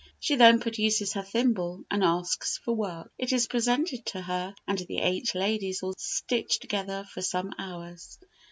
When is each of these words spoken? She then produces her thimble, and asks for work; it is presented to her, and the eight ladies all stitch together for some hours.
She 0.19 0.35
then 0.35 0.59
produces 0.59 1.13
her 1.13 1.21
thimble, 1.21 1.85
and 1.91 2.03
asks 2.03 2.57
for 2.57 2.73
work; 2.75 3.11
it 3.19 3.31
is 3.31 3.45
presented 3.45 4.03
to 4.07 4.21
her, 4.23 4.55
and 4.67 4.79
the 4.79 4.97
eight 4.97 5.35
ladies 5.35 5.83
all 5.83 5.93
stitch 5.95 6.57
together 6.57 7.05
for 7.13 7.21
some 7.21 7.53
hours. 7.59 8.17